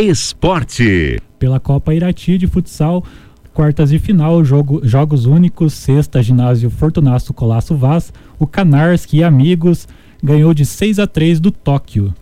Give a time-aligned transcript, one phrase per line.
[0.00, 1.20] Esporte.
[1.38, 3.04] Pela Copa Irati de futsal,
[3.52, 9.86] quartas de final, jogo, jogos únicos, sexta, ginásio Fortunato Colasso Vaz, o Canarski e Amigos
[10.22, 12.14] ganhou de 6 a 3 do Tóquio.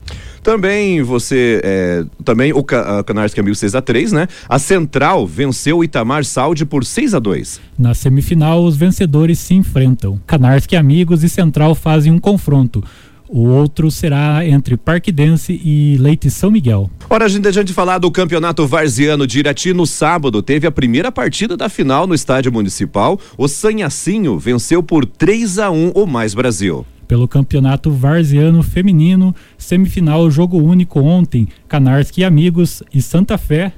[0.42, 4.28] Também você, é, também o Canarski Amigos 6 a 3 né?
[4.48, 9.54] A Central venceu o Itamar Saúde por 6 a 2 Na semifinal, os vencedores se
[9.54, 10.18] enfrentam.
[10.26, 12.82] Canarski Amigos e Central fazem um confronto.
[13.28, 16.90] O outro será entre Parquidense e Leite São Miguel.
[17.10, 20.42] Ora, a gente deixa de falar do Campeonato Varziano de Irati no sábado.
[20.42, 23.20] Teve a primeira partida da final no estádio municipal.
[23.36, 26.86] O Sanhacinho venceu por 3 a 1 o Mais Brasil.
[27.06, 33.72] Pelo Campeonato Varziano Feminino, semifinal jogo único ontem, Canarski Amigos e Santa Fé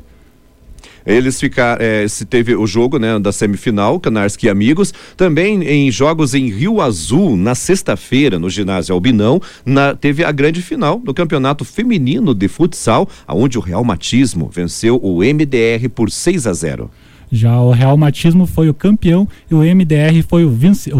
[1.06, 6.34] eles ficaram, é, se teve o jogo, né, da semifinal, Canarski Amigos, também em jogos
[6.34, 11.64] em Rio Azul, na sexta-feira, no ginásio Albinão, na, teve a grande final do Campeonato
[11.64, 16.90] Feminino de Futsal, aonde o Real Matismo venceu o MDR por 6 a 0.
[17.32, 20.50] Já o Real Matismo foi o campeão e o MDR foi o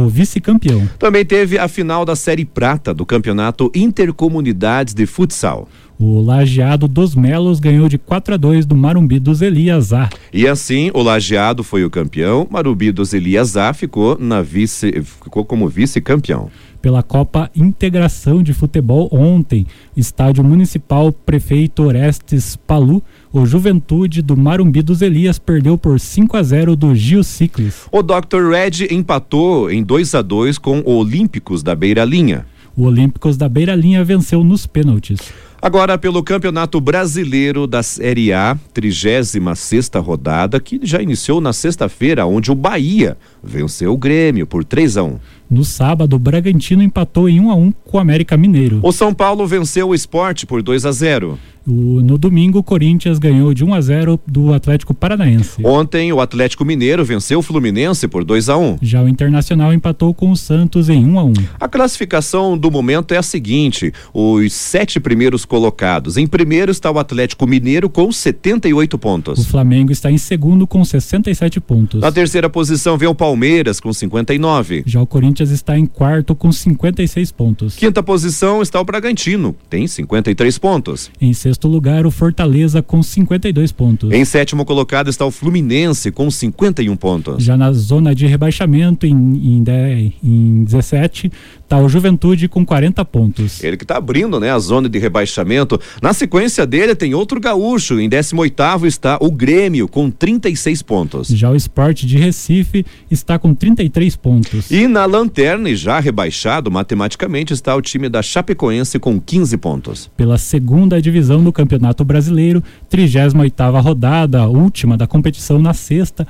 [0.08, 0.88] vice-campeão.
[0.96, 5.68] Também teve a final da Série Prata do Campeonato Intercomunidades de Futsal.
[6.02, 10.08] O Lajeado dos Melos ganhou de 4 a 2 do Marumbi dos Eliasá.
[10.32, 15.68] E assim, o Lajeado foi o campeão, Marumbi dos Eliasá ficou na vice, ficou como
[15.68, 16.50] vice-campeão.
[16.80, 24.80] Pela Copa Integração de Futebol ontem, Estádio Municipal Prefeito Orestes Palu, o Juventude do Marumbi
[24.80, 27.82] dos Elias perdeu por 5 a 0 do Gil Ciclis.
[27.92, 28.48] O Dr.
[28.50, 32.46] Red empatou em 2 a 2 com o Olímpicos da Beira Linha.
[32.74, 35.20] O Olímpicos da Beira Linha venceu nos pênaltis.
[35.62, 42.24] Agora pelo Campeonato Brasileiro da Série A, 36 sexta rodada, que já iniciou na sexta-feira,
[42.24, 45.18] onde o Bahia venceu o Grêmio por 3 a 1.
[45.50, 48.80] No sábado, o Bragantino empatou em 1 a 1 com o América Mineiro.
[48.82, 51.38] O São Paulo venceu o Esporte por 2 a 0.
[51.66, 55.60] O, no domingo, o Corinthians ganhou de 1 a 0 do Atlético Paranaense.
[55.64, 58.78] Ontem, o Atlético Mineiro venceu o Fluminense por 2 a 1.
[58.80, 61.32] Já o Internacional empatou com o Santos em 1 a 1.
[61.58, 66.16] A classificação do momento é a seguinte: os sete primeiros colocados.
[66.16, 69.40] Em primeiro está o Atlético Mineiro com 78 pontos.
[69.40, 72.00] O Flamengo está em segundo com 67 pontos.
[72.00, 74.84] Na terceira posição vem o Palmeiras com 59.
[74.86, 77.74] Já o Corinthians está em quarto com 56 pontos.
[77.74, 81.10] Quinta posição está o Bragantino, tem 53 pontos.
[81.20, 84.12] Em sexto lugar, o Fortaleza com 52 pontos.
[84.12, 87.42] Em sétimo colocado está o Fluminense com 51 pontos.
[87.42, 91.32] Já na zona de rebaixamento, em, em, em 17,
[91.70, 93.62] está o Juventude com 40 pontos.
[93.62, 95.80] Ele que está abrindo né, a zona de rebaixamento.
[96.02, 98.00] Na sequência dele tem outro gaúcho.
[98.00, 101.28] Em 18 está o Grêmio com 36 pontos.
[101.28, 104.68] Já o Esporte de Recife está com 33 pontos.
[104.68, 110.10] E na lanterna, e já rebaixado matematicamente, está o time da Chapecoense com 15 pontos.
[110.16, 116.26] Pela segunda divisão do Campeonato Brasileiro, 38ª rodada, última da competição na sexta,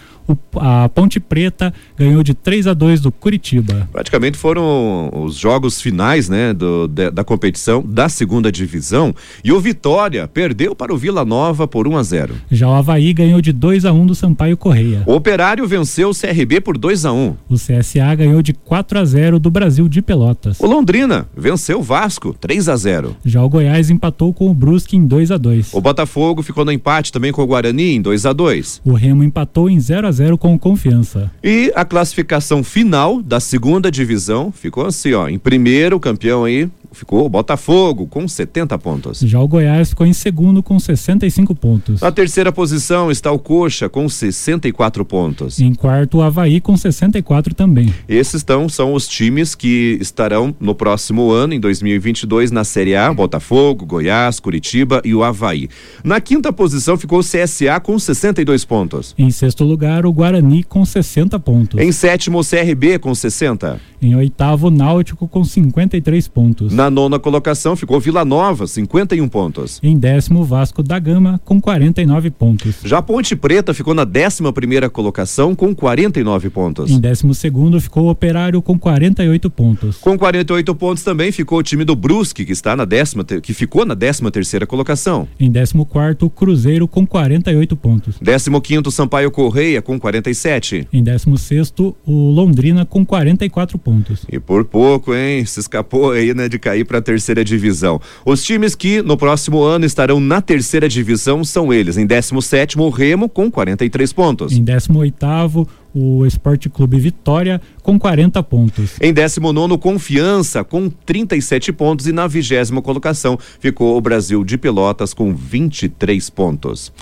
[0.57, 3.89] a Ponte Preta ganhou de 3 a 2 do Curitiba.
[3.91, 9.15] Praticamente foram os jogos finais, né, do, da, da competição da segunda divisão,
[9.45, 12.35] e o Vitória perdeu para o Vila Nova por 1 a 0.
[12.51, 15.03] Já o Havaí ganhou de 2 a 1 do Sampaio Correia.
[15.07, 17.37] O Operário venceu o CRB por 2 a 1.
[17.49, 20.59] O CSA ganhou de 4 a 0 do Brasil de Pelotas.
[20.61, 23.17] O Londrina venceu o Vasco 3 a 0.
[23.25, 25.75] Já o Goiás empatou com o Brusque em 2 a 2.
[25.75, 28.83] O Botafogo ficou no empate também com o Guarani em 2 a 2.
[28.85, 31.31] O Remo empatou em 0 a 0 com o Confiança.
[31.43, 37.25] E a classificação final da segunda divisão ficou assim, ó, em primeiro campeão aí, ficou
[37.25, 39.21] o Botafogo com 70 pontos.
[39.21, 42.01] Já o Goiás ficou em segundo com 65 pontos.
[42.01, 45.61] Na terceira posição está o Coxa com 64 pontos.
[45.61, 47.93] Em quarto o Havaí com 64 também.
[48.09, 53.13] Esses estão são os times que estarão no próximo ano, em 2022, na Série A:
[53.13, 55.69] Botafogo, Goiás, Curitiba e o Havaí.
[56.03, 59.15] Na quinta posição ficou o CSA com 62 pontos.
[59.19, 61.81] Em sexto lugar o Guarani com 60 pontos.
[61.81, 63.81] Em sétimo o CRB com 60.
[64.03, 66.73] Em oitavo o Náutico com 53 pontos.
[66.73, 69.81] Na nona colocação ficou Vila Nova, 51 pontos.
[69.83, 72.77] Em décimo, Vasco da Gama, com 49 pontos.
[72.85, 76.91] Já Ponte Preta ficou na décima primeira colocação, com 49 pontos.
[76.91, 79.97] Em décimo segundo, ficou o Operário, com 48 pontos.
[79.97, 83.85] Com 48 pontos também ficou o time do Brusque, que, está na décima, que ficou
[83.85, 85.27] na décima terceira colocação.
[85.41, 88.17] Em décimo quarto, Cruzeiro, com 48 pontos.
[88.21, 90.87] Décimo quinto, Sampaio Correia, com 47.
[90.93, 94.25] Em décimo sexto, o Londrina, com 44 pontos.
[94.31, 95.45] E por pouco, hein?
[95.45, 98.01] Se escapou aí, né, de cair para a terceira divisão.
[98.25, 101.97] Os times que no próximo ano estarão na terceira divisão são eles.
[101.97, 104.53] Em 17 o Remo com 43 pontos.
[104.53, 108.93] Em 18 o Esporte Clube Vitória com 40 pontos.
[109.01, 115.13] Em 19 Confiança com 37 pontos e na vigésima colocação ficou o Brasil de Pelotas
[115.13, 116.93] com 23 pontos.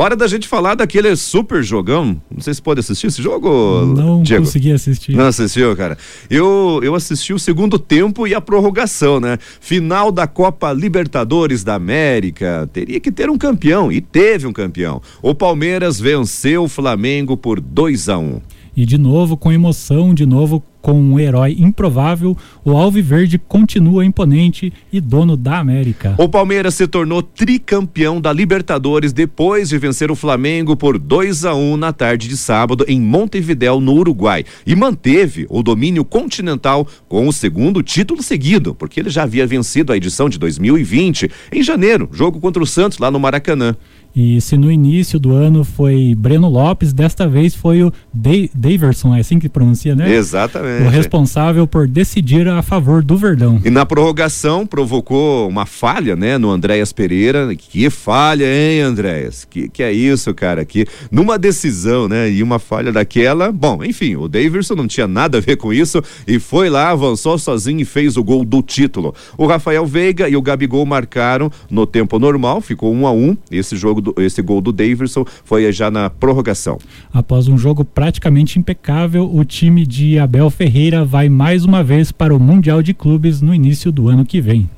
[0.00, 2.22] Hora da gente falar daquele super jogão.
[2.30, 3.84] Não sei se pode assistir esse jogo.
[3.84, 4.44] Não Diego.
[4.44, 5.16] consegui assistir.
[5.16, 5.98] Não assistiu, cara.
[6.30, 9.38] Eu, eu assisti o segundo tempo e a prorrogação, né?
[9.60, 12.70] Final da Copa Libertadores da América.
[12.72, 15.02] Teria que ter um campeão e teve um campeão.
[15.20, 18.40] O Palmeiras venceu o Flamengo por 2 a 1 um.
[18.76, 24.72] E de novo com emoção, de novo com um herói improvável, o Alviverde continua imponente
[24.92, 26.14] e dono da América.
[26.18, 31.54] O Palmeiras se tornou tricampeão da Libertadores depois de vencer o Flamengo por 2 a
[31.54, 36.86] 1 um na tarde de sábado em Montevidéu, no Uruguai, e manteve o domínio continental
[37.08, 41.62] com o segundo título seguido, porque ele já havia vencido a edição de 2020 em
[41.62, 43.76] janeiro, jogo contra o Santos lá no Maracanã.
[44.14, 49.20] E se no início do ano foi Breno Lopes, desta vez foi o Daverson, é
[49.20, 50.12] assim que pronuncia, né?
[50.12, 50.67] Exatamente.
[50.86, 53.60] O responsável por decidir a favor do Verdão.
[53.64, 57.54] E na prorrogação provocou uma falha, né, no Andréas Pereira.
[57.54, 59.44] Que falha, hein, Andréas?
[59.44, 60.64] Que, que é isso, cara?
[60.64, 63.52] Que numa decisão, né, e uma falha daquela.
[63.52, 67.38] Bom, enfim, o Daverson não tinha nada a ver com isso e foi lá, avançou
[67.38, 69.14] sozinho e fez o gol do título.
[69.36, 73.36] O Rafael Veiga e o Gabigol marcaram no tempo normal, ficou um a um.
[73.50, 76.78] Esse jogo jogo do, esse gol do Davidson foi já na prorrogação.
[77.12, 82.34] Após um jogo praticamente impecável, o time de Abel Ferreira vai mais uma vez para
[82.34, 84.68] o Mundial de Clubes no início do ano que vem.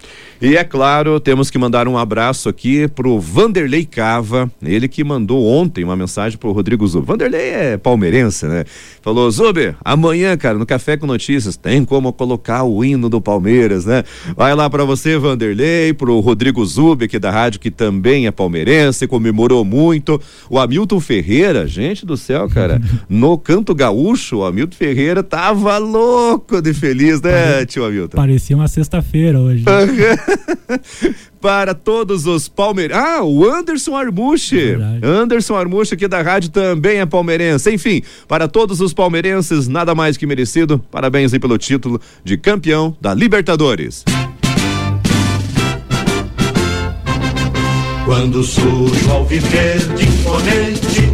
[0.42, 5.44] E é claro, temos que mandar um abraço aqui pro Vanderlei Cava, ele que mandou
[5.46, 7.04] ontem uma mensagem pro Rodrigo Zub.
[7.04, 8.64] Vanderlei é palmeirense, né?
[9.02, 13.84] Falou, Zub, amanhã, cara, no Café com Notícias, tem como colocar o hino do Palmeiras,
[13.84, 14.02] né?
[14.34, 19.06] Vai lá para você, Vanderlei, pro Rodrigo Zub, aqui da rádio, que também é palmeirense,
[19.06, 20.18] comemorou muito.
[20.48, 26.62] O Hamilton Ferreira, gente do céu, cara, no Canto Gaúcho, o Hamilton Ferreira tava louco
[26.62, 27.66] de feliz, né, Pare...
[27.66, 28.16] tio Hamilton?
[28.16, 29.64] Parecia uma sexta-feira hoje.
[31.40, 33.02] para todos os palmeirenses.
[33.02, 34.76] Ah, o Anderson Armuche.
[35.02, 37.72] É Anderson Armuche aqui da rádio também é palmeirense.
[37.72, 40.78] Enfim, para todos os palmeirenses, nada mais que merecido.
[40.90, 44.04] Parabéns aí pelo título de campeão da Libertadores.
[48.04, 51.12] Quando surge ao viver de imponente,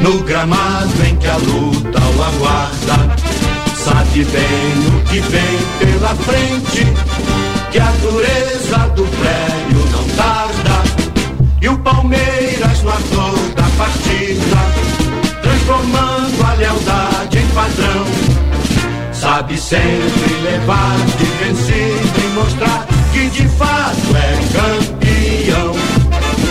[0.00, 3.16] no gramado em que a luta o aguarda,
[3.76, 7.27] sabe bem o que vem pela frente
[7.70, 10.82] que a dureza do prédio não tarda.
[11.60, 18.06] E o Palmeiras no ator da partida, transformando a lealdade em padrão.
[19.12, 25.74] Sabe sempre levar de vencido e mostrar que de fato é campeão.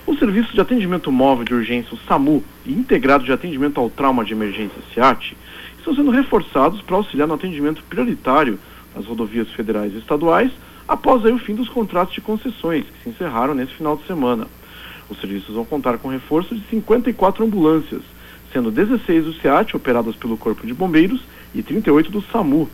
[0.07, 4.25] O Serviço de Atendimento Móvel de Urgência, o SAMU, e Integrado de Atendimento ao Trauma
[4.25, 5.37] de Emergência, SIAT,
[5.77, 8.61] estão sendo reforçados para auxiliar no atendimento prioritário
[8.95, 10.53] das rodovias federais e estaduais
[10.87, 14.47] após aí o fim dos contratos de concessões, que se encerraram nesse final de semana.
[15.13, 18.01] Os serviços vão contar com reforço de 54 ambulâncias,
[18.51, 21.21] sendo 16 do SEAT operadas pelo Corpo de Bombeiros
[21.55, 22.67] e 38 do SAMU.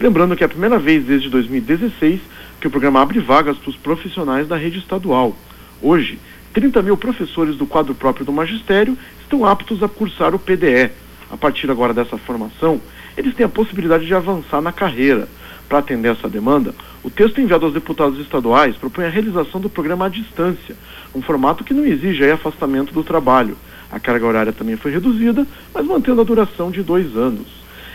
[0.00, 2.20] Lembrando que é a primeira vez desde 2016
[2.60, 5.36] que o programa abre vagas para os profissionais da rede estadual.
[5.80, 6.18] Hoje,
[6.52, 10.90] 30 mil professores do quadro próprio do magistério estão aptos a cursar o PDE.
[11.30, 12.80] A partir agora dessa formação,
[13.16, 15.28] eles têm a possibilidade de avançar na carreira.
[15.70, 20.06] Para atender essa demanda, o texto enviado aos deputados estaduais propõe a realização do programa
[20.06, 20.74] à distância,
[21.14, 23.56] um formato que não exige afastamento do trabalho.
[23.88, 27.46] A carga horária também foi reduzida, mas mantendo a duração de dois anos.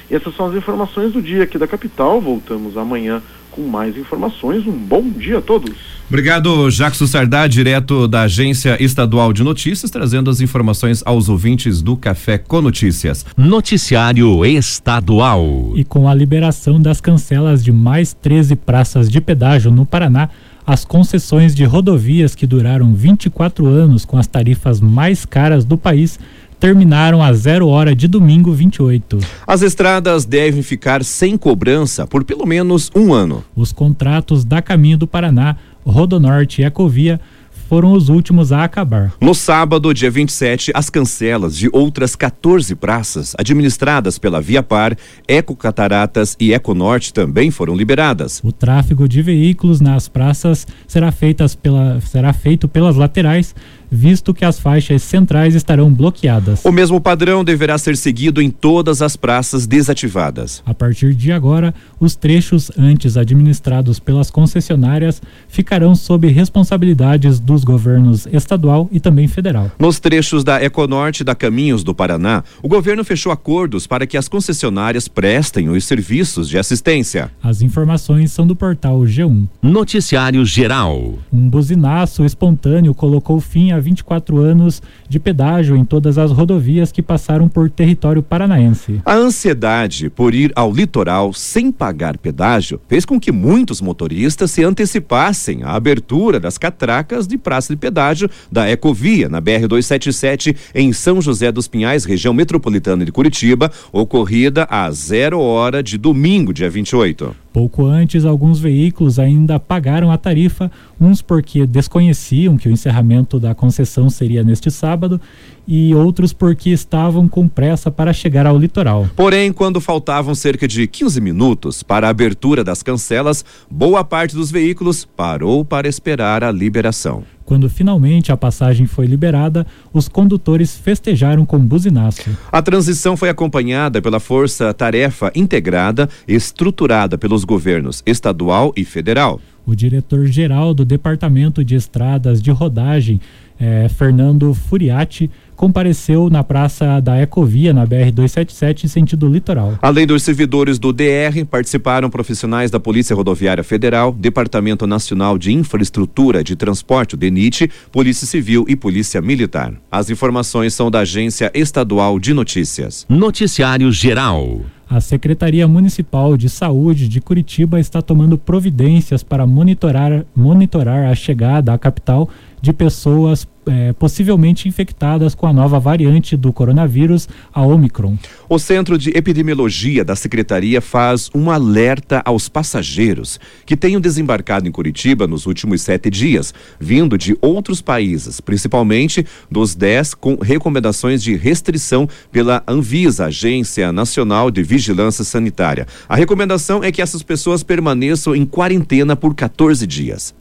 [0.10, 2.22] E essas são as informações do dia aqui da capital.
[2.22, 3.22] Voltamos amanhã
[3.56, 4.68] com mais informações.
[4.68, 5.74] Um bom dia a todos.
[6.08, 11.98] Obrigado, Jackson Sardá, direto da Agência Estadual de Notícias, trazendo as informações aos ouvintes do
[11.98, 13.26] Café com Notícias.
[13.36, 15.72] Noticiário Estadual.
[15.76, 20.30] E com a liberação das cancelas de mais 13 praças de pedágio no Paraná,
[20.66, 26.20] as concessões de rodovias que duraram 24 anos com as tarifas mais caras do país
[26.60, 29.20] terminaram a zero hora de domingo 28.
[29.46, 33.44] As estradas devem ficar sem cobrança por pelo menos um ano.
[33.56, 37.20] Os contratos da Caminho do Paraná, Rodonorte e Ecovia
[37.68, 39.14] foram os últimos a acabar.
[39.20, 44.96] No sábado, dia 27, as cancelas de outras 14 praças administradas pela Via Par,
[45.28, 48.42] Eco Cataratas e Eco Norte também foram liberadas.
[48.44, 53.56] O tráfego de veículos nas praças será, feitas pela, será feito pelas laterais
[53.96, 56.64] visto que as faixas centrais estarão bloqueadas.
[56.64, 60.62] O mesmo padrão deverá ser seguido em todas as praças desativadas.
[60.66, 68.28] A partir de agora, os trechos antes administrados pelas concessionárias ficarão sob responsabilidades dos governos
[68.32, 69.72] estadual e também federal.
[69.80, 74.28] Nos trechos da Econorte da Caminhos do Paraná, o governo fechou acordos para que as
[74.28, 77.32] concessionárias prestem os serviços de assistência.
[77.42, 79.48] As informações são do portal G1.
[79.62, 81.20] Noticiário Geral.
[81.32, 87.02] Um buzinaço espontâneo colocou fim à 24 anos de pedágio em todas as rodovias que
[87.02, 89.02] passaram por território paranaense.
[89.06, 94.64] A ansiedade por ir ao litoral sem pagar pedágio fez com que muitos motoristas se
[94.64, 101.22] antecipassem à abertura das catracas de praça de pedágio da Ecovia, na BR-277, em São
[101.22, 107.45] José dos Pinhais, região metropolitana de Curitiba, ocorrida a zero hora de domingo, dia 28.
[107.56, 110.70] Pouco antes, alguns veículos ainda pagaram a tarifa,
[111.00, 115.22] uns porque desconheciam que o encerramento da concessão seria neste sábado
[115.68, 119.10] e outros porque estavam com pressa para chegar ao litoral.
[119.16, 124.52] Porém, quando faltavam cerca de 15 minutos para a abertura das cancelas, boa parte dos
[124.52, 127.24] veículos parou para esperar a liberação.
[127.46, 132.36] Quando finalmente a passagem foi liberada, os condutores festejaram com buzinaço.
[132.52, 139.40] A transição foi acompanhada pela força-tarefa integrada, estruturada pelos governos estadual e federal.
[139.64, 143.22] O diretor-geral do Departamento de Estradas de Rodagem,
[143.60, 149.78] eh, Fernando Furiati, compareceu na praça da Ecovia, na BR-277, sentido litoral.
[149.82, 156.44] Além dos servidores do DR, participaram profissionais da Polícia Rodoviária Federal, Departamento Nacional de Infraestrutura
[156.44, 159.74] de Transporte, o DENIT, Polícia Civil e Polícia Militar.
[159.92, 163.06] As informações são da Agência Estadual de Notícias.
[163.10, 164.62] Noticiário Geral.
[164.88, 171.74] A Secretaria Municipal de Saúde de Curitiba está tomando providências para monitorar, monitorar a chegada
[171.74, 172.30] à capital
[172.62, 178.18] de pessoas é, possivelmente infectadas com a nova variante do coronavírus, a Omicron.
[178.48, 184.72] O Centro de Epidemiologia da Secretaria faz um alerta aos passageiros que tenham desembarcado em
[184.72, 191.36] Curitiba nos últimos sete dias, vindo de outros países, principalmente dos dez com recomendações de
[191.36, 195.88] restrição pela Anvisa, Agência Nacional de Vigilância Sanitária.
[196.08, 200.34] A recomendação é que essas pessoas permaneçam em quarentena por 14 dias.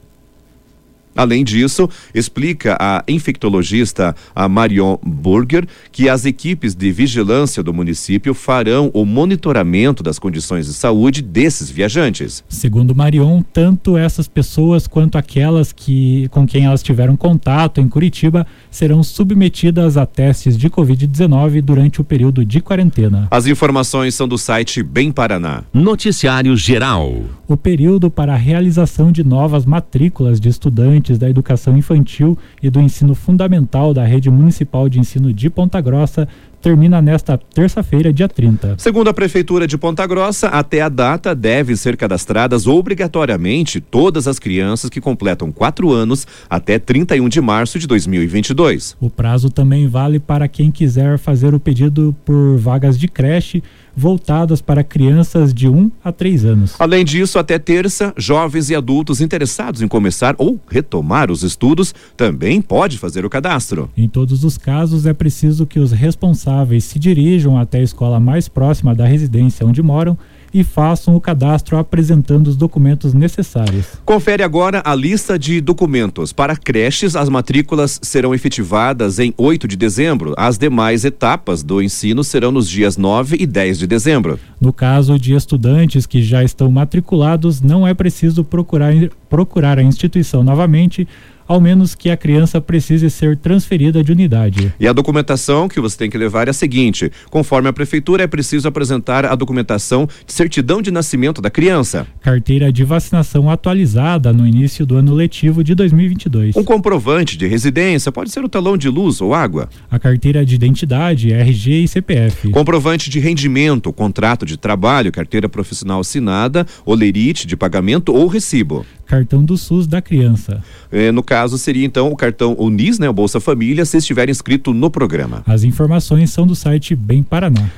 [1.15, 8.33] Além disso, explica a infectologista a Marion Burger que as equipes de vigilância do município
[8.33, 12.43] farão o monitoramento das condições de saúde desses viajantes.
[12.49, 18.45] Segundo Marion, tanto essas pessoas quanto aquelas que com quem elas tiveram contato em Curitiba
[18.75, 23.29] serão submetidas a testes de COVID-19 durante o período de quarentena.
[23.31, 25.63] As informações são do site Bem Paraná.
[25.73, 27.23] Noticiário Geral.
[27.47, 32.81] O período para a realização de novas matrículas de estudantes da educação infantil e do
[32.81, 36.27] ensino fundamental da Rede Municipal de Ensino de Ponta Grossa
[36.65, 38.77] termina nesta terça-feira, dia 30.
[38.79, 44.39] Segundo a Prefeitura de Ponta Grossa, até a data devem ser cadastradas obrigatoriamente todas as
[44.39, 48.97] crianças que completam quatro anos até 31 de março de 2022.
[48.99, 53.61] O prazo também vale para quem quiser fazer o pedido por vagas de creche
[53.95, 56.75] voltadas para crianças de 1 a 3 anos.
[56.79, 62.61] Além disso, até terça, jovens e adultos interessados em começar ou retomar os estudos também
[62.61, 63.89] pode fazer o cadastro.
[63.95, 68.47] Em todos os casos, é preciso que os responsáveis se dirijam até a escola mais
[68.47, 70.17] próxima da residência onde moram
[70.55, 73.87] e façam o cadastro apresentando os documentos necessários.
[74.05, 76.31] Confere agora a lista de documentos.
[76.31, 80.33] Para creches, as matrículas serão efetivadas em 8 de dezembro.
[80.37, 84.39] As demais etapas do ensino serão nos dias 9 e 10 de dezembro.
[84.61, 88.93] No caso de estudantes que já estão matriculados, não é preciso procurar,
[89.29, 91.05] procurar a instituição novamente
[91.47, 94.73] ao menos que a criança precise ser transferida de unidade.
[94.79, 98.27] E a documentação que você tem que levar é a seguinte: conforme a prefeitura, é
[98.27, 104.45] preciso apresentar a documentação de certidão de nascimento da criança, carteira de vacinação atualizada no
[104.45, 108.89] início do ano letivo de 2022, um comprovante de residência, pode ser o talão de
[108.89, 114.57] luz ou água, a carteira de identidade, RG e CPF, comprovante de rendimento, contrato de
[114.57, 118.85] trabalho, carteira profissional assinada, olerite de pagamento ou recibo.
[119.05, 120.63] Cartão do SUS da criança.
[120.91, 124.73] É, no caso, seria então o cartão Unis, né, o Bolsa Família, se estiver inscrito
[124.73, 125.43] no programa.
[125.45, 127.69] As informações são do site Bem Paraná.